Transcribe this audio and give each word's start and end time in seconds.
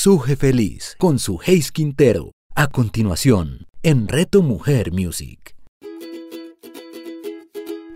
Suje 0.00 0.36
Feliz 0.36 0.94
con 0.96 1.18
su 1.18 1.40
Hayes 1.44 1.72
Quintero. 1.72 2.30
A 2.54 2.68
continuación, 2.68 3.66
en 3.82 4.06
Reto 4.06 4.42
Mujer 4.42 4.92
Music. 4.92 5.56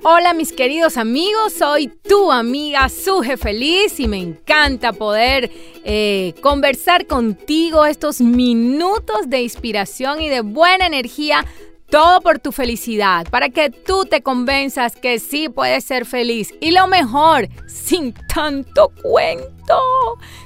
Hola 0.02 0.34
mis 0.34 0.52
queridos 0.52 0.96
amigos, 0.96 1.52
soy 1.56 1.86
tu 1.86 2.32
amiga 2.32 2.88
Suje 2.88 3.36
Feliz 3.36 4.00
y 4.00 4.08
me 4.08 4.18
encanta 4.18 4.92
poder 4.92 5.52
eh, 5.84 6.34
conversar 6.42 7.06
contigo 7.06 7.86
estos 7.86 8.20
minutos 8.20 9.28
de 9.30 9.42
inspiración 9.42 10.20
y 10.20 10.28
de 10.28 10.40
buena 10.40 10.88
energía 10.88 11.46
todo 11.92 12.22
por 12.22 12.38
tu 12.38 12.52
felicidad, 12.52 13.26
para 13.28 13.50
que 13.50 13.68
tú 13.68 14.06
te 14.06 14.22
convenzas 14.22 14.96
que 14.96 15.18
sí 15.18 15.50
puedes 15.50 15.84
ser 15.84 16.06
feliz. 16.06 16.54
Y 16.58 16.70
lo 16.70 16.86
mejor, 16.86 17.50
sin 17.66 18.14
tanto 18.34 18.90
cuento. 19.02 19.78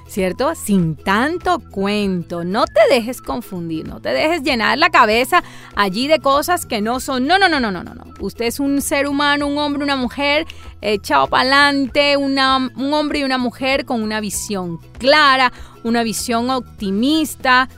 ¿Cierto? 0.09 0.57
Sin 0.57 0.97
tanto 0.97 1.61
cuento. 1.71 2.43
No 2.43 2.65
te 2.67 2.81
dejes 2.91 3.23
confundir, 3.23 3.87
no 3.87 4.01
te 4.01 4.09
dejes 4.09 4.43
llenar 4.43 4.77
la 4.79 4.91
cabeza 4.91 5.45
allí 5.77 6.09
de 6.09 6.19
cosas 6.19 6.67
que 6.67 6.81
no 6.81 6.99
son. 6.99 7.29
No, 7.29 7.39
no, 7.39 7.49
no, 7.49 7.61
no, 7.61 7.71
no, 7.71 7.85
no. 7.85 7.95
Usted 8.19 8.47
es 8.47 8.59
un 8.59 8.83
ser 8.83 9.07
humano, 9.07 9.47
un 9.47 9.59
hombre, 9.59 9.85
una 9.85 9.97
mujer, 9.97 10.47
echado 10.81 11.29
para 11.29 11.43
adelante, 11.43 12.17
un 12.17 12.37
hombre 12.93 13.21
y 13.21 13.23
una 13.23 13.39
mujer 13.39 13.85
con 13.85 14.03
una 14.03 14.19
visión 14.19 14.81
clara, 14.99 15.53
una 15.85 16.03
visión 16.03 16.51
optimista, 16.51 17.69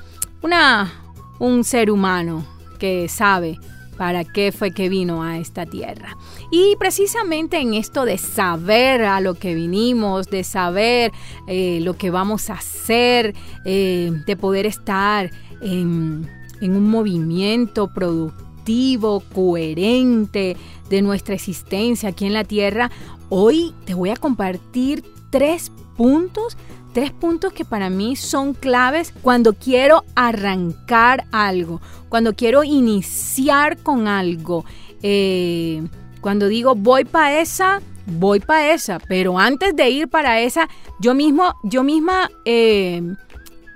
una, 0.41 0.91
un 1.39 1.65
ser 1.65 1.91
humano 1.91 2.58
que 2.79 3.09
sabe 3.09 3.59
para 3.99 4.25
qué 4.25 4.53
fue 4.53 4.71
que 4.71 4.89
vino 4.89 5.23
a 5.23 5.39
esta 5.39 5.67
tierra. 5.67 6.17
Y 6.53 6.77
precisamente 6.79 7.59
en 7.59 7.75
esto 7.75 8.05
de 8.05 8.17
saber 8.17 9.03
a 9.03 9.21
lo 9.21 9.35
que 9.35 9.55
vinimos, 9.55 10.29
de 10.29 10.45
saber 10.45 11.13
eh, 11.49 11.81
lo 11.83 11.97
que 11.97 12.11
vamos 12.11 12.49
a 12.49 12.55
hacer, 12.55 13.35
eh, 13.65 14.13
de 14.25 14.37
poder 14.37 14.67
estar 14.67 15.31
en, 15.61 16.31
en 16.61 16.77
un 16.77 16.89
movimiento 16.89 17.93
productivo, 17.93 19.21
coherente 19.35 20.57
de 20.89 21.03
nuestra 21.03 21.35
existencia 21.35 22.11
aquí 22.11 22.25
en 22.27 22.35
la 22.35 22.45
tierra, 22.45 22.91
hoy 23.29 23.75
te 23.85 23.95
voy 23.95 24.11
a 24.11 24.17
compartir 24.17 25.05
tres 25.31 25.73
puntos 25.99 26.57
tres 26.93 27.13
puntos 27.13 27.53
que 27.53 27.65
para 27.65 27.91
mí 27.91 28.17
son 28.17 28.55
claves 28.55 29.13
cuando 29.23 29.53
quiero 29.53 30.05
arrancar 30.15 31.27
algo, 31.31 31.81
cuando 32.09 32.35
quiero 32.35 32.65
iniciar 32.65 33.79
con 33.79 34.09
algo. 34.09 34.65
Eh, 35.03 35.87
cuando 36.21 36.49
digo 36.49 36.75
voy 36.75 37.05
para 37.05 37.41
esa, 37.41 37.81
voy 38.07 38.41
para 38.41 38.73
esa, 38.73 38.99
pero 38.99 39.39
antes 39.39 39.77
de 39.77 39.91
ir 39.91 40.09
para 40.09 40.41
esa, 40.41 40.69
yo 40.99 41.15
mismo, 41.15 41.55
yo 41.63 41.85
misma 41.85 42.31
eh, 42.45 43.01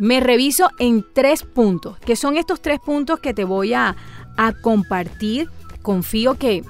me 0.01 0.19
reviso 0.19 0.71
en 0.81 1.05
tres 1.15 1.45
puntos, 1.45 1.99
que 2.01 2.17
son 2.17 2.37
estos 2.37 2.61
tres 2.61 2.81
puntos 2.81 3.21
que 3.21 3.35
te 3.35 3.45
voy 3.45 3.75
a, 3.75 3.95
a 4.37 4.53
compartir. 4.53 5.49
Confío 5.83 6.35
que 6.35 6.65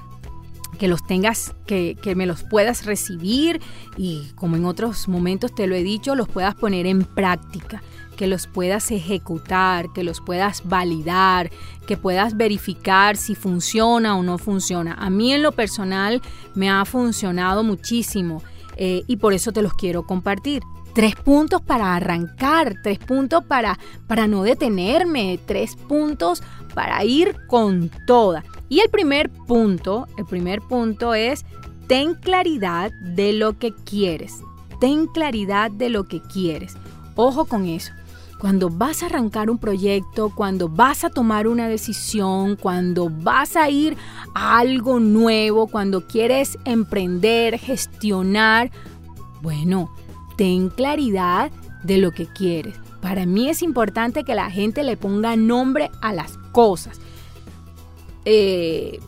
que 0.78 0.88
los 0.88 1.04
tengas, 1.06 1.54
que, 1.66 1.96
me 2.16 2.26
los 2.26 2.42
puedas 2.44 2.86
recibir 2.86 3.60
y 3.96 4.30
como 4.34 4.56
en 4.56 4.64
otros 4.64 5.08
momentos 5.08 5.54
te 5.54 5.66
lo 5.66 5.74
he 5.74 5.82
dicho, 5.82 6.14
los 6.14 6.28
puedas 6.28 6.54
poner 6.54 6.86
en 6.86 7.04
práctica, 7.04 7.82
que 8.16 8.26
los 8.26 8.46
puedas 8.46 8.90
ejecutar, 8.90 9.92
que 9.92 10.04
los 10.04 10.20
puedas 10.20 10.62
validar, 10.64 11.50
que 11.86 11.96
puedas 11.96 12.36
verificar 12.36 13.16
si 13.16 13.34
funciona 13.34 14.16
o 14.16 14.22
no 14.22 14.38
funciona. 14.38 14.94
A 14.94 15.10
mí 15.10 15.32
en 15.32 15.42
lo 15.42 15.52
personal 15.52 16.22
me 16.54 16.70
ha 16.70 16.84
funcionado 16.84 17.62
muchísimo 17.62 18.42
eh, 18.76 19.02
y 19.06 19.16
por 19.16 19.32
eso 19.32 19.52
te 19.52 19.62
los 19.62 19.74
quiero 19.74 20.04
compartir. 20.04 20.62
Tres 20.94 21.16
puntos 21.16 21.62
para 21.62 21.96
arrancar, 21.96 22.74
tres 22.82 22.98
puntos 22.98 23.44
para, 23.44 23.78
para 24.06 24.26
no 24.26 24.42
detenerme, 24.42 25.38
tres 25.46 25.74
puntos 25.74 26.42
para 26.74 27.02
ir 27.04 27.34
con 27.46 27.90
toda. 28.06 28.44
Y 28.72 28.80
el 28.80 28.88
primer 28.88 29.28
punto, 29.28 30.06
el 30.16 30.24
primer 30.24 30.62
punto 30.62 31.12
es 31.12 31.44
ten 31.88 32.14
claridad 32.14 32.90
de 33.02 33.34
lo 33.34 33.58
que 33.58 33.74
quieres. 33.74 34.40
Ten 34.80 35.08
claridad 35.08 35.70
de 35.70 35.90
lo 35.90 36.04
que 36.04 36.22
quieres. 36.22 36.74
Ojo 37.14 37.44
con 37.44 37.66
eso. 37.66 37.92
Cuando 38.38 38.70
vas 38.70 39.02
a 39.02 39.06
arrancar 39.06 39.50
un 39.50 39.58
proyecto, 39.58 40.32
cuando 40.34 40.70
vas 40.70 41.04
a 41.04 41.10
tomar 41.10 41.48
una 41.48 41.68
decisión, 41.68 42.56
cuando 42.56 43.10
vas 43.10 43.56
a 43.56 43.68
ir 43.68 43.94
a 44.34 44.60
algo 44.60 45.00
nuevo, 45.00 45.66
cuando 45.66 46.06
quieres 46.06 46.56
emprender, 46.64 47.58
gestionar, 47.58 48.70
bueno, 49.42 49.94
ten 50.38 50.70
claridad 50.70 51.50
de 51.82 51.98
lo 51.98 52.10
que 52.12 52.26
quieres. 52.26 52.76
Para 53.02 53.26
mí 53.26 53.50
es 53.50 53.60
importante 53.60 54.24
que 54.24 54.34
la 54.34 54.50
gente 54.50 54.82
le 54.82 54.96
ponga 54.96 55.36
nombre 55.36 55.90
a 56.00 56.14
las 56.14 56.38
cosas. 56.52 57.02
Eh, 58.24 59.00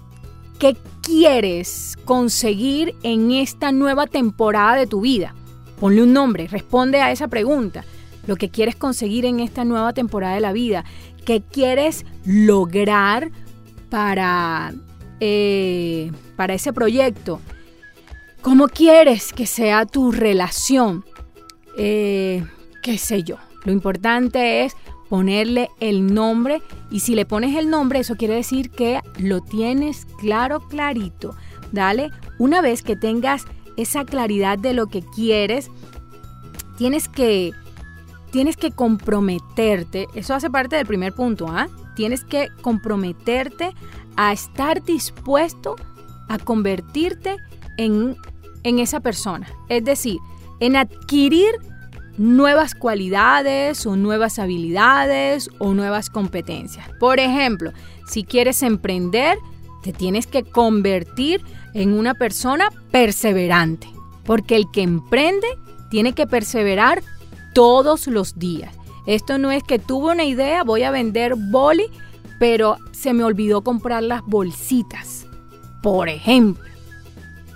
¿qué 0.58 0.76
quieres 1.02 1.96
conseguir 2.04 2.94
en 3.02 3.30
esta 3.30 3.72
nueva 3.72 4.06
temporada 4.06 4.76
de 4.76 4.86
tu 4.86 5.02
vida? 5.02 5.34
Ponle 5.80 6.02
un 6.02 6.12
nombre, 6.12 6.48
responde 6.48 7.00
a 7.00 7.10
esa 7.10 7.28
pregunta. 7.28 7.84
Lo 8.26 8.36
que 8.36 8.48
quieres 8.48 8.76
conseguir 8.76 9.26
en 9.26 9.40
esta 9.40 9.64
nueva 9.64 9.92
temporada 9.92 10.34
de 10.34 10.40
la 10.40 10.52
vida. 10.52 10.84
¿Qué 11.24 11.42
quieres 11.42 12.04
lograr 12.24 13.30
para, 13.90 14.74
eh, 15.20 16.10
para 16.36 16.54
ese 16.54 16.72
proyecto? 16.72 17.40
¿Cómo 18.40 18.68
quieres 18.68 19.32
que 19.32 19.46
sea 19.46 19.86
tu 19.86 20.12
relación? 20.12 21.04
Eh, 21.76 22.44
¿Qué 22.82 22.98
sé 22.98 23.22
yo? 23.22 23.36
Lo 23.64 23.72
importante 23.72 24.64
es 24.64 24.76
ponerle 25.08 25.70
el 25.80 26.12
nombre 26.12 26.62
y 26.90 27.00
si 27.00 27.14
le 27.14 27.26
pones 27.26 27.56
el 27.56 27.70
nombre 27.70 28.00
eso 28.00 28.16
quiere 28.16 28.34
decir 28.34 28.70
que 28.70 29.00
lo 29.18 29.40
tienes 29.42 30.06
claro 30.18 30.60
clarito. 30.68 31.34
Dale, 31.72 32.10
una 32.38 32.60
vez 32.60 32.82
que 32.82 32.96
tengas 32.96 33.44
esa 33.76 34.04
claridad 34.04 34.58
de 34.58 34.72
lo 34.72 34.86
que 34.86 35.02
quieres, 35.02 35.70
tienes 36.76 37.08
que 37.08 37.52
tienes 38.30 38.56
que 38.56 38.72
comprometerte, 38.72 40.08
eso 40.14 40.34
hace 40.34 40.50
parte 40.50 40.74
del 40.74 40.86
primer 40.86 41.12
punto, 41.12 41.46
¿ah? 41.48 41.68
Tienes 41.94 42.24
que 42.24 42.48
comprometerte 42.62 43.72
a 44.16 44.32
estar 44.32 44.82
dispuesto 44.82 45.76
a 46.28 46.38
convertirte 46.38 47.36
en, 47.76 48.16
en 48.64 48.78
esa 48.80 48.98
persona. 48.98 49.46
Es 49.68 49.84
decir, 49.84 50.18
en 50.58 50.74
adquirir 50.74 51.46
nuevas 52.16 52.74
cualidades 52.74 53.86
o 53.86 53.96
nuevas 53.96 54.38
habilidades 54.38 55.50
o 55.58 55.74
nuevas 55.74 56.10
competencias. 56.10 56.88
Por 57.00 57.18
ejemplo, 57.18 57.72
si 58.06 58.24
quieres 58.24 58.62
emprender, 58.62 59.38
te 59.82 59.92
tienes 59.92 60.26
que 60.26 60.44
convertir 60.44 61.42
en 61.74 61.92
una 61.92 62.14
persona 62.14 62.68
perseverante, 62.90 63.88
porque 64.24 64.56
el 64.56 64.64
que 64.72 64.82
emprende 64.82 65.46
tiene 65.90 66.12
que 66.12 66.26
perseverar 66.26 67.02
todos 67.52 68.06
los 68.06 68.38
días. 68.38 68.74
Esto 69.06 69.38
no 69.38 69.50
es 69.50 69.62
que 69.62 69.78
tuve 69.78 70.12
una 70.12 70.24
idea, 70.24 70.64
voy 70.64 70.82
a 70.82 70.90
vender 70.90 71.34
boli, 71.36 71.86
pero 72.38 72.78
se 72.92 73.12
me 73.12 73.24
olvidó 73.24 73.62
comprar 73.62 74.02
las 74.02 74.22
bolsitas. 74.22 75.26
Por 75.82 76.08
ejemplo, 76.08 76.64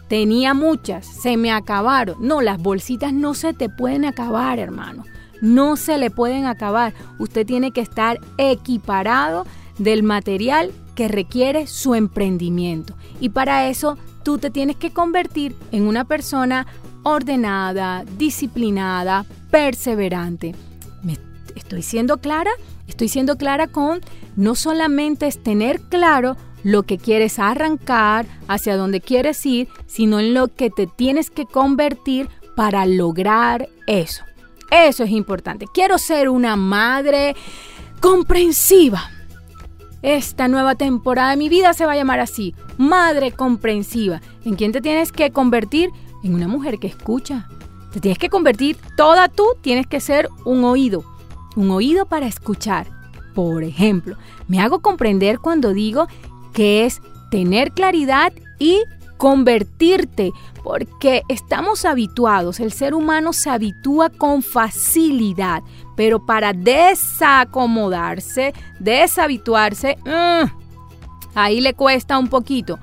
Tenía 0.08 0.54
muchas, 0.54 1.06
se 1.06 1.36
me 1.36 1.52
acabaron. 1.52 2.16
No, 2.20 2.40
las 2.40 2.58
bolsitas 2.60 3.12
no 3.12 3.34
se 3.34 3.52
te 3.52 3.68
pueden 3.68 4.04
acabar, 4.04 4.58
hermano. 4.58 5.04
No 5.42 5.76
se 5.76 5.98
le 5.98 6.10
pueden 6.10 6.46
acabar. 6.46 6.94
Usted 7.18 7.46
tiene 7.46 7.72
que 7.72 7.82
estar 7.82 8.18
equiparado 8.38 9.46
del 9.78 10.02
material 10.02 10.72
que 10.94 11.08
requiere 11.08 11.66
su 11.66 11.94
emprendimiento. 11.94 12.96
Y 13.20 13.28
para 13.28 13.68
eso 13.68 13.98
tú 14.24 14.38
te 14.38 14.50
tienes 14.50 14.76
que 14.76 14.92
convertir 14.92 15.54
en 15.72 15.86
una 15.86 16.04
persona 16.04 16.66
ordenada, 17.02 18.04
disciplinada, 18.16 19.24
perseverante. 19.50 20.54
¿Me 21.02 21.16
estoy 21.54 21.82
siendo 21.82 22.18
clara? 22.18 22.50
Estoy 22.86 23.08
siendo 23.08 23.36
clara 23.36 23.68
con 23.68 24.00
no 24.36 24.54
solamente 24.54 25.26
es 25.26 25.42
tener 25.42 25.80
claro 25.82 26.36
lo 26.64 26.82
que 26.82 26.98
quieres 26.98 27.38
arrancar, 27.38 28.26
hacia 28.48 28.76
dónde 28.76 29.00
quieres 29.00 29.44
ir, 29.46 29.68
sino 29.86 30.20
en 30.20 30.34
lo 30.34 30.48
que 30.48 30.70
te 30.70 30.86
tienes 30.86 31.30
que 31.30 31.46
convertir 31.46 32.28
para 32.56 32.86
lograr 32.86 33.68
eso. 33.86 34.24
Eso 34.70 35.04
es 35.04 35.10
importante. 35.10 35.66
Quiero 35.72 35.98
ser 35.98 36.28
una 36.28 36.56
madre 36.56 37.34
comprensiva. 38.00 39.10
Esta 40.02 40.46
nueva 40.46 40.74
temporada 40.74 41.30
de 41.30 41.36
mi 41.36 41.48
vida 41.48 41.72
se 41.72 41.86
va 41.86 41.92
a 41.92 41.96
llamar 41.96 42.20
así, 42.20 42.54
madre 42.76 43.32
comprensiva. 43.32 44.20
¿En 44.44 44.54
quién 44.54 44.72
te 44.72 44.80
tienes 44.80 45.10
que 45.10 45.30
convertir? 45.30 45.90
En 46.22 46.34
una 46.34 46.48
mujer 46.48 46.78
que 46.78 46.86
escucha. 46.86 47.48
Te 47.92 48.00
tienes 48.00 48.18
que 48.18 48.28
convertir 48.28 48.76
toda 48.96 49.28
tú, 49.28 49.44
tienes 49.60 49.86
que 49.86 50.00
ser 50.00 50.28
un 50.44 50.62
oído, 50.64 51.04
un 51.56 51.70
oído 51.70 52.06
para 52.06 52.26
escuchar. 52.26 52.86
Por 53.34 53.64
ejemplo, 53.64 54.16
me 54.46 54.60
hago 54.60 54.80
comprender 54.80 55.38
cuando 55.38 55.72
digo 55.72 56.06
que 56.58 56.84
es 56.86 57.00
tener 57.30 57.70
claridad 57.70 58.32
y 58.58 58.82
convertirte, 59.16 60.32
porque 60.64 61.22
estamos 61.28 61.84
habituados, 61.84 62.58
el 62.58 62.72
ser 62.72 62.94
humano 62.94 63.32
se 63.32 63.48
habitúa 63.48 64.10
con 64.10 64.42
facilidad, 64.42 65.62
pero 65.94 66.26
para 66.26 66.52
desacomodarse, 66.52 68.54
deshabituarse, 68.80 69.98
mm, 70.04 70.46
ahí 71.36 71.60
le 71.60 71.74
cuesta 71.74 72.18
un 72.18 72.26
poquito. 72.26 72.80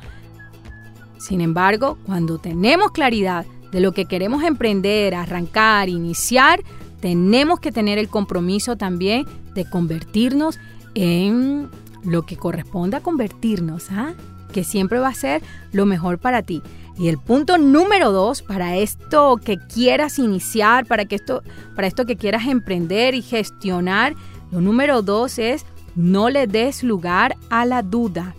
Sin 1.17 1.41
embargo, 1.41 1.97
cuando 2.05 2.37
tenemos 2.37 2.91
claridad 2.91 3.45
de 3.73 3.81
lo 3.81 3.91
que 3.91 4.05
queremos 4.05 4.45
emprender, 4.45 5.15
arrancar, 5.15 5.89
iniciar, 5.89 6.63
tenemos 7.01 7.59
que 7.59 7.73
tener 7.73 7.97
el 7.97 8.07
compromiso 8.07 8.77
también 8.77 9.25
de 9.53 9.69
convertirnos 9.69 10.59
en 10.93 11.69
lo 12.05 12.25
que 12.25 12.37
corresponde 12.37 12.97
a 12.97 13.01
convertirnos, 13.01 13.91
¿ah? 13.91 14.13
que 14.51 14.63
siempre 14.63 14.99
va 14.99 15.09
a 15.09 15.13
ser 15.13 15.41
lo 15.71 15.85
mejor 15.85 16.17
para 16.17 16.41
ti. 16.41 16.61
Y 16.97 17.09
el 17.09 17.17
punto 17.17 17.57
número 17.57 18.11
dos, 18.11 18.41
para 18.41 18.77
esto 18.77 19.37
que 19.43 19.57
quieras 19.57 20.17
iniciar, 20.17 20.85
para, 20.85 21.05
que 21.05 21.15
esto, 21.15 21.43
para 21.75 21.87
esto 21.87 22.05
que 22.05 22.15
quieras 22.15 22.47
emprender 22.47 23.15
y 23.15 23.21
gestionar, 23.21 24.15
lo 24.51 24.61
número 24.61 25.01
dos 25.01 25.37
es 25.37 25.65
no 25.95 26.29
le 26.29 26.47
des 26.47 26.83
lugar 26.83 27.35
a 27.49 27.65
la 27.65 27.81
duda. 27.81 28.33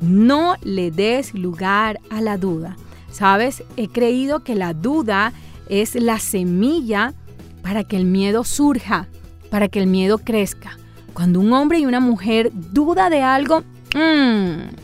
No 0.00 0.54
le 0.62 0.90
des 0.90 1.34
lugar 1.34 2.00
a 2.08 2.22
la 2.22 2.38
duda. 2.38 2.76
Sabes, 3.10 3.64
he 3.76 3.88
creído 3.88 4.40
que 4.44 4.54
la 4.54 4.72
duda 4.72 5.34
es 5.68 5.94
la 5.94 6.18
semilla 6.18 7.12
para 7.62 7.84
que 7.84 7.96
el 7.96 8.06
miedo 8.06 8.44
surja, 8.44 9.08
para 9.50 9.68
que 9.68 9.78
el 9.78 9.86
miedo 9.86 10.18
crezca. 10.18 10.79
Cuando 11.12 11.40
un 11.40 11.52
hombre 11.52 11.78
y 11.78 11.86
una 11.86 12.00
mujer 12.00 12.50
duda 12.52 13.10
de 13.10 13.22
algo, 13.22 13.62
mmm, 13.94 14.74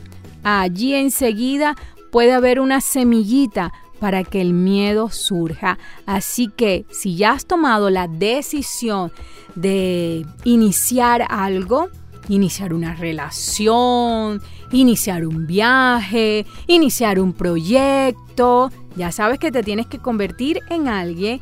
allí 0.43 0.95
enseguida 0.95 1.77
puede 2.11 2.33
haber 2.33 2.61
una 2.61 2.81
semillita 2.81 3.73
para 4.01 4.25
que 4.25 4.41
el 4.41 4.53
miedo 4.53 5.11
surja. 5.11 5.79
Así 6.05 6.49
que 6.49 6.87
si 6.91 7.17
ya 7.17 7.33
has 7.33 7.47
tomado 7.47 7.91
la 7.91 8.09
decisión 8.09 9.13
de 9.55 10.27
iniciar 10.45 11.27
algo, 11.29 11.89
iniciar 12.29 12.75
una 12.75 12.95
relación, 12.95 14.43
iniciar 14.73 15.27
un 15.27 15.47
viaje, 15.47 16.47
iniciar 16.67 17.21
un 17.21 17.33
proyecto, 17.33 18.71
ya 18.97 19.13
sabes 19.13 19.39
que 19.39 19.53
te 19.53 19.63
tienes 19.63 19.87
que 19.87 19.99
convertir 19.99 20.61
en 20.69 20.89
alguien 20.89 21.41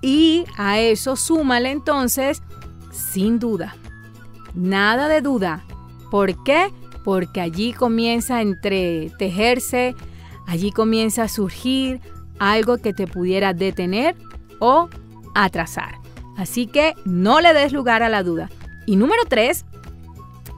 y 0.00 0.44
a 0.56 0.80
eso 0.80 1.16
súmale 1.16 1.70
entonces 1.70 2.42
sin 2.90 3.38
duda 3.38 3.76
Nada 4.54 5.08
de 5.08 5.20
duda. 5.20 5.64
¿Por 6.10 6.42
qué? 6.44 6.72
Porque 7.04 7.40
allí 7.40 7.72
comienza 7.72 8.36
a 8.36 8.42
entretejerse, 8.42 9.94
allí 10.46 10.70
comienza 10.70 11.24
a 11.24 11.28
surgir 11.28 12.00
algo 12.38 12.78
que 12.78 12.92
te 12.92 13.06
pudiera 13.06 13.54
detener 13.54 14.16
o 14.58 14.88
atrasar. 15.34 15.94
Así 16.36 16.66
que 16.66 16.94
no 17.04 17.40
le 17.40 17.54
des 17.54 17.72
lugar 17.72 18.02
a 18.02 18.08
la 18.08 18.22
duda. 18.22 18.50
Y 18.86 18.96
número 18.96 19.22
tres, 19.28 19.64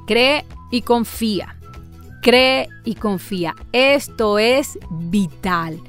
cree 0.07 0.45
y 0.71 0.83
confía. 0.83 1.57
Cree 2.23 2.69
y 2.85 2.95
confía. 2.95 3.55
Esto 3.73 4.39
es 4.39 4.79
vital. 4.91 5.81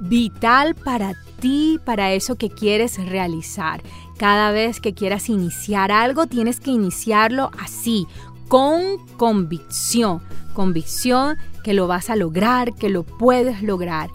Vital 0.00 0.74
para 0.76 1.14
ti, 1.40 1.80
para 1.84 2.12
eso 2.12 2.36
que 2.36 2.48
quieres 2.48 3.04
realizar. 3.08 3.82
Cada 4.18 4.52
vez 4.52 4.80
que 4.80 4.94
quieras 4.94 5.28
iniciar 5.28 5.90
algo, 5.90 6.26
tienes 6.26 6.60
que 6.60 6.70
iniciarlo 6.70 7.50
así, 7.58 8.06
con 8.48 8.98
convicción. 9.16 10.22
Convicción 10.52 11.36
que 11.64 11.74
lo 11.74 11.88
vas 11.88 12.10
a 12.10 12.16
lograr, 12.16 12.74
que 12.74 12.90
lo 12.90 13.02
puedes 13.02 13.62
lograr. 13.62 14.10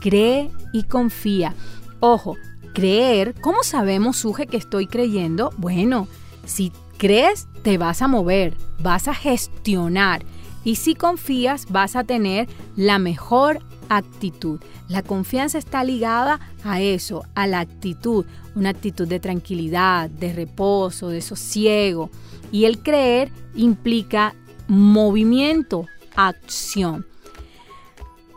Cree 0.00 0.50
y 0.72 0.84
confía. 0.84 1.54
Ojo, 1.98 2.36
creer, 2.74 3.34
¿cómo 3.40 3.62
sabemos, 3.62 4.18
Suje, 4.18 4.46
que 4.46 4.56
estoy 4.56 4.86
creyendo? 4.86 5.52
Bueno, 5.56 6.06
si 6.44 6.72
crees, 6.96 7.48
te 7.62 7.76
vas 7.78 8.02
a 8.02 8.08
mover, 8.08 8.56
vas 8.80 9.08
a 9.08 9.14
gestionar. 9.14 10.24
Y 10.62 10.76
si 10.76 10.94
confías, 10.94 11.66
vas 11.70 11.96
a 11.96 12.04
tener 12.04 12.48
la 12.76 12.98
mejor 12.98 13.60
actitud. 13.90 14.60
La 14.88 15.02
confianza 15.02 15.58
está 15.58 15.84
ligada 15.84 16.40
a 16.64 16.80
eso, 16.80 17.24
a 17.34 17.46
la 17.46 17.60
actitud, 17.60 18.24
una 18.54 18.70
actitud 18.70 19.06
de 19.06 19.20
tranquilidad, 19.20 20.08
de 20.08 20.32
reposo, 20.32 21.08
de 21.08 21.20
sosiego. 21.20 22.08
Y 22.50 22.64
el 22.64 22.82
creer 22.82 23.30
implica 23.54 24.34
movimiento, 24.68 25.86
acción. 26.16 27.06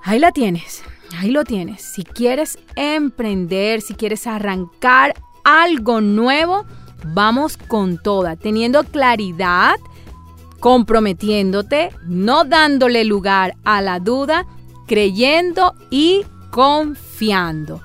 Ahí 0.03 0.19
la 0.19 0.31
tienes, 0.31 0.83
ahí 1.17 1.31
lo 1.31 1.45
tienes. 1.45 1.81
Si 1.81 2.03
quieres 2.03 2.57
emprender, 2.75 3.81
si 3.81 3.93
quieres 3.93 4.27
arrancar 4.27 5.13
algo 5.43 6.01
nuevo, 6.01 6.65
vamos 7.13 7.57
con 7.57 8.01
toda, 8.01 8.35
teniendo 8.35 8.83
claridad, 8.83 9.75
comprometiéndote, 10.59 11.91
no 12.07 12.43
dándole 12.43 13.03
lugar 13.05 13.55
a 13.63 13.81
la 13.81 13.99
duda 13.99 14.47
creyendo 14.87 15.73
y 15.89 16.23
confiando. 16.51 17.81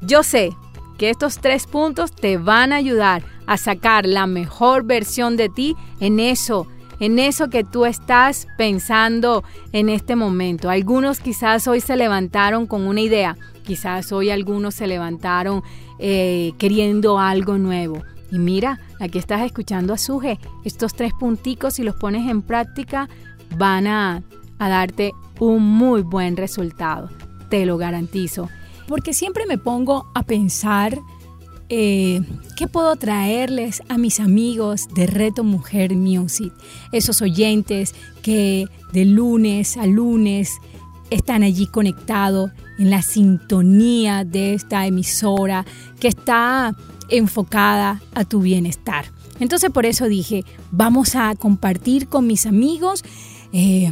Yo 0.00 0.22
sé 0.22 0.50
que 0.98 1.10
estos 1.10 1.38
tres 1.38 1.66
puntos 1.66 2.12
te 2.12 2.36
van 2.36 2.72
a 2.72 2.76
ayudar 2.76 3.22
a 3.46 3.56
sacar 3.56 4.06
la 4.06 4.26
mejor 4.26 4.84
versión 4.84 5.36
de 5.36 5.48
ti 5.48 5.76
en 6.00 6.20
eso, 6.20 6.66
en 7.00 7.18
eso 7.18 7.48
que 7.48 7.64
tú 7.64 7.86
estás 7.86 8.46
pensando 8.58 9.44
en 9.72 9.88
este 9.88 10.16
momento. 10.16 10.68
Algunos 10.68 11.20
quizás 11.20 11.66
hoy 11.66 11.80
se 11.80 11.96
levantaron 11.96 12.66
con 12.66 12.86
una 12.86 13.00
idea, 13.00 13.36
quizás 13.64 14.12
hoy 14.12 14.30
algunos 14.30 14.74
se 14.74 14.86
levantaron 14.86 15.62
eh, 15.98 16.52
queriendo 16.58 17.18
algo 17.18 17.58
nuevo. 17.58 18.02
Y 18.30 18.38
mira, 18.38 18.80
aquí 19.00 19.18
estás 19.18 19.42
escuchando 19.42 19.94
a 19.94 19.98
Suje. 19.98 20.38
Estos 20.64 20.94
tres 20.94 21.12
punticos, 21.18 21.74
si 21.74 21.82
los 21.82 21.96
pones 21.96 22.28
en 22.28 22.42
práctica, 22.42 23.08
van 23.56 23.86
a, 23.86 24.22
a 24.58 24.68
darte 24.68 25.12
un 25.40 25.62
muy 25.62 26.02
buen 26.02 26.36
resultado, 26.36 27.10
te 27.48 27.66
lo 27.66 27.78
garantizo. 27.78 28.48
Porque 28.86 29.12
siempre 29.12 29.44
me 29.46 29.58
pongo 29.58 30.10
a 30.14 30.22
pensar 30.22 30.98
eh, 31.68 32.22
qué 32.56 32.66
puedo 32.66 32.96
traerles 32.96 33.82
a 33.88 33.98
mis 33.98 34.20
amigos 34.20 34.88
de 34.94 35.06
Reto 35.06 35.44
Mujer 35.44 35.94
Music, 35.94 36.52
esos 36.92 37.20
oyentes 37.20 37.94
que 38.22 38.66
de 38.92 39.04
lunes 39.04 39.76
a 39.76 39.86
lunes 39.86 40.58
están 41.10 41.42
allí 41.42 41.66
conectados 41.66 42.50
en 42.78 42.90
la 42.90 43.02
sintonía 43.02 44.24
de 44.24 44.54
esta 44.54 44.86
emisora 44.86 45.66
que 46.00 46.08
está 46.08 46.74
enfocada 47.10 48.00
a 48.14 48.24
tu 48.24 48.40
bienestar. 48.40 49.06
Entonces 49.40 49.70
por 49.70 49.84
eso 49.84 50.06
dije, 50.06 50.44
vamos 50.70 51.14
a 51.16 51.34
compartir 51.34 52.08
con 52.08 52.26
mis 52.26 52.46
amigos 52.46 53.04
eh, 53.52 53.90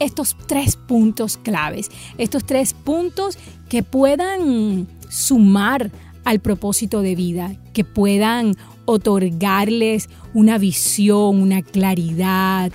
estos 0.00 0.36
tres 0.46 0.76
puntos 0.76 1.36
claves, 1.36 1.90
estos 2.18 2.44
tres 2.44 2.72
puntos 2.74 3.38
que 3.68 3.82
puedan 3.82 4.88
sumar 5.08 5.90
al 6.24 6.40
propósito 6.40 7.00
de 7.00 7.14
vida, 7.14 7.54
que 7.72 7.84
puedan 7.84 8.54
otorgarles 8.86 10.08
una 10.34 10.58
visión, 10.58 11.40
una 11.40 11.62
claridad, 11.62 12.72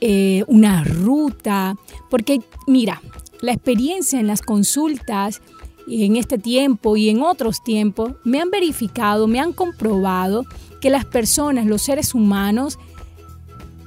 eh, 0.00 0.44
una 0.46 0.84
ruta, 0.84 1.76
porque 2.10 2.40
mira, 2.66 3.00
la 3.40 3.52
experiencia 3.52 4.20
en 4.20 4.26
las 4.26 4.42
consultas 4.42 5.40
en 5.88 6.16
este 6.16 6.38
tiempo 6.38 6.96
y 6.96 7.08
en 7.08 7.22
otros 7.22 7.64
tiempos 7.64 8.12
me 8.24 8.40
han 8.40 8.50
verificado, 8.50 9.26
me 9.26 9.40
han 9.40 9.52
comprobado 9.52 10.44
que 10.80 10.90
las 10.90 11.04
personas, 11.04 11.66
los 11.66 11.82
seres 11.82 12.14
humanos, 12.14 12.78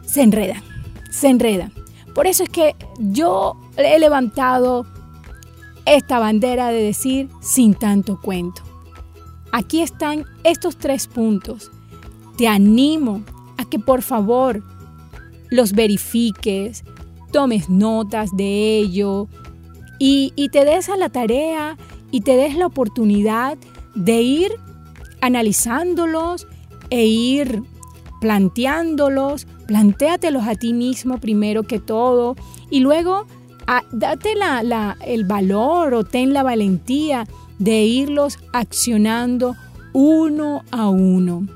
se 0.06 0.22
enredan 0.22 0.75
se 1.16 1.30
enredan. 1.30 1.72
Por 2.14 2.28
eso 2.28 2.44
es 2.44 2.50
que 2.50 2.76
yo 3.00 3.56
he 3.78 3.98
levantado 4.00 4.86
esta 5.86 6.20
bandera 6.20 6.70
de 6.70 6.82
decir 6.82 7.30
sin 7.42 7.74
tanto 7.74 8.20
cuento. 8.20 8.62
Aquí 9.52 9.82
están 9.82 10.26
estos 10.44 10.78
tres 10.78 11.08
puntos. 11.08 11.72
Te 12.38 12.48
animo 12.50 13.24
a 13.58 13.64
que 13.66 13.80
por 13.80 14.02
favor 14.02 14.62
los 15.50 15.72
verifiques, 15.72 16.84
tomes 17.32 17.70
notas 17.70 18.36
de 18.36 18.78
ello 18.78 19.30
y, 20.00 20.34
y 20.36 20.50
te 20.50 20.66
des 20.66 20.90
a 20.90 20.98
la 20.98 21.10
tarea 21.10 21.78
y 22.12 22.22
te 22.22 22.36
des 22.36 22.56
la 22.56 22.66
oportunidad 22.66 23.58
de 23.94 24.22
ir 24.22 24.52
analizándolos 25.22 26.48
e 26.90 27.06
ir 27.06 27.64
planteándolos, 28.20 29.48
plantéatelos 29.68 30.48
a 30.48 30.56
ti 30.56 30.74
mismo 30.74 31.20
primero 31.20 31.64
que 31.64 31.80
todo 31.80 32.36
y 32.70 32.80
luego 32.80 33.26
a, 33.68 33.84
date 33.92 34.36
la, 34.36 34.98
el 35.06 35.26
valor 35.26 35.94
o 35.94 36.04
ten 36.04 36.34
la 36.34 36.44
valentía 36.44 37.28
de 37.60 37.84
irlos 37.84 38.38
accionando 38.54 39.56
uno 39.94 40.64
a 40.72 40.90
uno. 40.90 41.48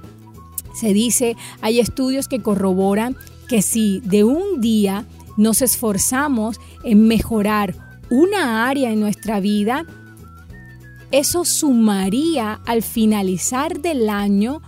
Se 0.73 0.93
dice, 0.93 1.35
hay 1.61 1.79
estudios 1.79 2.27
que 2.27 2.41
corroboran 2.41 3.15
que 3.47 3.61
si 3.61 3.99
de 4.01 4.23
un 4.23 4.61
día 4.61 5.05
nos 5.37 5.61
esforzamos 5.61 6.59
en 6.83 7.07
mejorar 7.07 7.75
una 8.09 8.67
área 8.67 8.91
en 8.91 8.99
nuestra 8.99 9.39
vida, 9.39 9.85
eso 11.11 11.43
sumaría 11.43 12.61
al 12.65 12.83
finalizar 12.83 13.81
del 13.81 14.09
año 14.09 14.61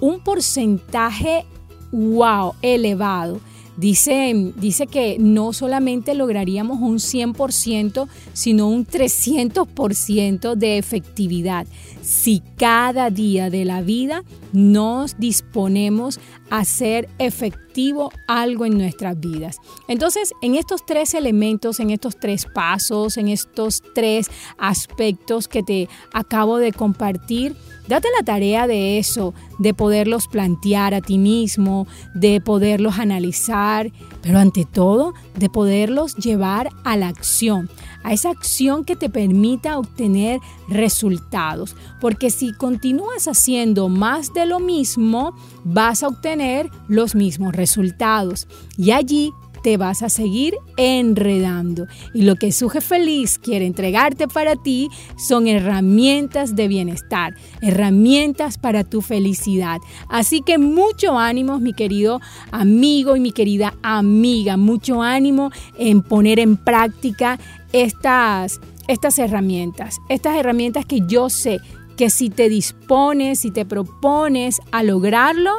un 0.00 0.20
porcentaje, 0.20 1.46
wow, 1.94 2.54
elevado. 2.62 3.40
Dice, 3.76 4.52
dice 4.56 4.86
que 4.86 5.16
no 5.18 5.52
solamente 5.52 6.14
lograríamos 6.14 6.80
un 6.80 6.98
100%, 6.98 8.06
sino 8.32 8.68
un 8.68 8.86
300% 8.86 10.54
de 10.54 10.78
efectividad 10.78 11.66
si 12.04 12.42
cada 12.58 13.08
día 13.08 13.48
de 13.48 13.64
la 13.64 13.80
vida 13.80 14.22
nos 14.52 15.18
disponemos 15.18 16.20
a 16.50 16.58
hacer 16.58 17.08
efectivo 17.18 18.12
algo 18.28 18.66
en 18.66 18.76
nuestras 18.76 19.18
vidas. 19.18 19.56
Entonces, 19.88 20.32
en 20.42 20.54
estos 20.54 20.84
tres 20.84 21.14
elementos, 21.14 21.80
en 21.80 21.90
estos 21.90 22.20
tres 22.20 22.44
pasos, 22.44 23.16
en 23.16 23.28
estos 23.28 23.82
tres 23.94 24.30
aspectos 24.58 25.48
que 25.48 25.62
te 25.62 25.88
acabo 26.12 26.58
de 26.58 26.72
compartir, 26.72 27.56
Date 27.86 28.08
la 28.16 28.24
tarea 28.24 28.66
de 28.66 28.98
eso, 28.98 29.34
de 29.58 29.74
poderlos 29.74 30.26
plantear 30.26 30.94
a 30.94 31.02
ti 31.02 31.18
mismo, 31.18 31.86
de 32.14 32.40
poderlos 32.40 32.98
analizar, 32.98 33.92
pero 34.24 34.38
ante 34.38 34.64
todo 34.64 35.12
de 35.38 35.50
poderlos 35.50 36.16
llevar 36.16 36.70
a 36.82 36.96
la 36.96 37.08
acción, 37.08 37.68
a 38.02 38.14
esa 38.14 38.30
acción 38.30 38.86
que 38.86 38.96
te 38.96 39.10
permita 39.10 39.78
obtener 39.78 40.40
resultados. 40.66 41.76
Porque 42.00 42.30
si 42.30 42.54
continúas 42.54 43.28
haciendo 43.28 43.90
más 43.90 44.32
de 44.32 44.46
lo 44.46 44.60
mismo, 44.60 45.34
vas 45.62 46.02
a 46.02 46.08
obtener 46.08 46.70
los 46.88 47.14
mismos 47.14 47.54
resultados. 47.54 48.48
Y 48.78 48.92
allí 48.92 49.30
te 49.64 49.78
vas 49.78 50.02
a 50.02 50.10
seguir 50.10 50.58
enredando. 50.76 51.86
Y 52.12 52.22
lo 52.22 52.36
que 52.36 52.52
Suje 52.52 52.82
Feliz 52.82 53.38
quiere 53.38 53.64
entregarte 53.64 54.28
para 54.28 54.56
ti 54.56 54.90
son 55.16 55.48
herramientas 55.48 56.54
de 56.54 56.68
bienestar, 56.68 57.34
herramientas 57.62 58.58
para 58.58 58.84
tu 58.84 59.00
felicidad. 59.00 59.78
Así 60.10 60.42
que 60.42 60.58
mucho 60.58 61.18
ánimo, 61.18 61.60
mi 61.60 61.72
querido 61.72 62.20
amigo 62.52 63.16
y 63.16 63.20
mi 63.20 63.32
querida 63.32 63.72
amiga, 63.82 64.58
mucho 64.58 65.00
ánimo 65.00 65.50
en 65.78 66.02
poner 66.02 66.40
en 66.40 66.58
práctica 66.58 67.38
estas, 67.72 68.60
estas 68.86 69.18
herramientas, 69.18 69.96
estas 70.10 70.36
herramientas 70.36 70.84
que 70.84 71.00
yo 71.06 71.30
sé 71.30 71.58
que 71.96 72.10
si 72.10 72.28
te 72.28 72.50
dispones, 72.50 73.40
si 73.40 73.50
te 73.50 73.64
propones 73.64 74.60
a 74.72 74.82
lograrlo, 74.82 75.52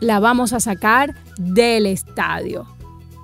la 0.00 0.20
vamos 0.20 0.54
a 0.54 0.60
sacar 0.60 1.14
del 1.36 1.84
estadio. 1.84 2.75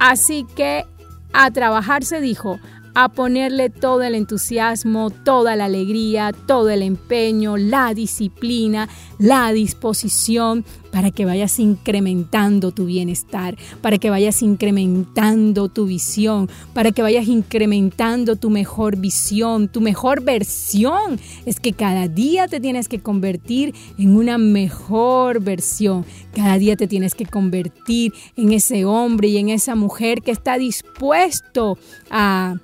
Así 0.03 0.45
que 0.57 0.85
a 1.33 1.53
trabajar 1.53 2.05
se 2.05 2.21
dijo, 2.21 2.59
a 2.95 3.09
ponerle 3.11 3.71
todo 3.71 4.03
el 4.03 4.15
entusiasmo, 4.15 5.11
toda 5.11 5.57
la 5.57 5.67
alegría, 5.67 6.33
todo 6.33 6.71
el 6.71 6.83
empeño, 6.83 7.57
la 7.57 7.95
disciplina, 7.95 8.89
la 9.19 9.53
disposición 9.53 10.65
para 10.93 11.11
que 11.11 11.25
vayas 11.25 11.59
incrementando 11.59 12.71
tu 12.71 12.85
bienestar, 12.85 13.57
para 13.81 13.97
que 13.97 14.11
vayas 14.11 14.43
incrementando 14.43 15.69
tu 15.69 15.87
visión, 15.87 16.51
para 16.75 16.93
que 16.93 17.01
vayas 17.01 17.29
incrementando 17.29 18.37
tu 18.37 18.51
mejor 18.51 18.97
visión, 18.97 19.69
tu 19.69 19.81
mejor 19.81 20.23
versión. 20.23 21.19
Es 21.47 21.61
que 21.61 21.73
cada 21.73 22.09
día 22.09 22.47
te 22.47 22.61
tienes 22.61 22.89
que 22.89 23.01
convertir 23.01 23.75
en 23.99 24.17
una 24.17 24.37
mejor 24.37 25.41
versión. 25.41 26.05
Cada 26.35 26.59
día 26.59 26.77
te 26.77 26.87
tienes 26.87 27.15
que 27.15 27.25
convertir 27.25 28.13
en 28.37 28.53
ese 28.53 28.85
hombre 28.85 29.29
y 29.29 29.39
en 29.39 29.49
esa 29.49 29.75
mujer 29.75 30.21
que 30.21 30.31
está 30.31 30.59
dispuesto 30.59 31.79
a 32.11 32.57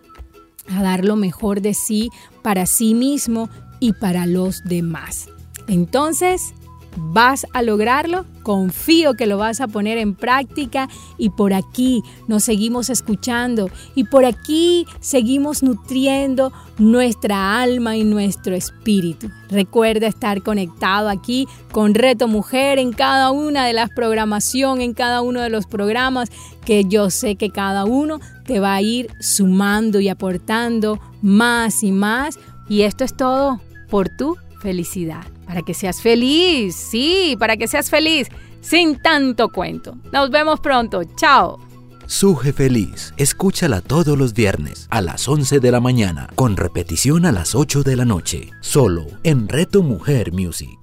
a 0.68 0.82
dar 0.82 1.04
lo 1.04 1.16
mejor 1.16 1.60
de 1.60 1.74
sí 1.74 2.10
para 2.42 2.66
sí 2.66 2.94
mismo 2.94 3.48
y 3.80 3.92
para 3.92 4.26
los 4.26 4.64
demás. 4.64 5.28
Entonces, 5.66 6.54
vas 6.96 7.46
a 7.52 7.62
lograrlo, 7.62 8.24
confío 8.42 9.14
que 9.14 9.26
lo 9.26 9.38
vas 9.38 9.60
a 9.60 9.68
poner 9.68 9.98
en 9.98 10.14
práctica 10.14 10.88
y 11.16 11.30
por 11.30 11.52
aquí 11.52 12.02
nos 12.26 12.44
seguimos 12.44 12.90
escuchando 12.90 13.70
y 13.94 14.04
por 14.04 14.24
aquí 14.24 14.86
seguimos 15.00 15.62
nutriendo 15.62 16.52
nuestra 16.78 17.60
alma 17.60 17.96
y 17.96 18.04
nuestro 18.04 18.54
espíritu. 18.54 19.30
Recuerda 19.48 20.06
estar 20.06 20.42
conectado 20.42 21.08
aquí 21.08 21.46
con 21.72 21.94
Reto 21.94 22.28
Mujer 22.28 22.78
en 22.78 22.92
cada 22.92 23.30
una 23.30 23.64
de 23.66 23.72
las 23.72 23.90
programación, 23.90 24.80
en 24.80 24.94
cada 24.94 25.22
uno 25.22 25.40
de 25.40 25.50
los 25.50 25.66
programas 25.66 26.30
que 26.64 26.84
yo 26.84 27.10
sé 27.10 27.36
que 27.36 27.50
cada 27.50 27.84
uno 27.84 28.20
te 28.48 28.60
va 28.60 28.74
a 28.74 28.82
ir 28.82 29.10
sumando 29.20 30.00
y 30.00 30.08
aportando 30.08 30.98
más 31.20 31.84
y 31.84 31.92
más 31.92 32.38
y 32.66 32.82
esto 32.82 33.04
es 33.04 33.14
todo 33.14 33.60
por 33.90 34.08
tu 34.08 34.36
felicidad. 34.60 35.24
Para 35.46 35.60
que 35.62 35.74
seas 35.74 36.00
feliz, 36.00 36.74
sí, 36.74 37.36
para 37.38 37.58
que 37.58 37.68
seas 37.68 37.90
feliz, 37.90 38.28
sin 38.62 39.00
tanto 39.00 39.50
cuento. 39.50 39.98
Nos 40.12 40.30
vemos 40.30 40.60
pronto, 40.60 41.02
chao. 41.16 41.58
Suje 42.06 42.54
Feliz, 42.54 43.12
escúchala 43.18 43.82
todos 43.82 44.16
los 44.16 44.32
viernes 44.32 44.86
a 44.88 45.02
las 45.02 45.28
11 45.28 45.60
de 45.60 45.70
la 45.70 45.80
mañana, 45.80 46.30
con 46.34 46.56
repetición 46.56 47.26
a 47.26 47.32
las 47.32 47.54
8 47.54 47.82
de 47.82 47.96
la 47.96 48.06
noche, 48.06 48.50
solo 48.62 49.04
en 49.24 49.46
Reto 49.46 49.82
Mujer 49.82 50.32
Music. 50.32 50.78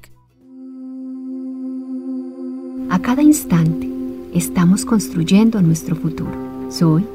A 2.91 2.99
cada 2.99 3.23
instante 3.23 3.89
estamos 4.35 4.85
construyendo 4.85 5.59
nuestro 5.63 5.95
futuro. 5.95 6.31
Soy 6.69 7.14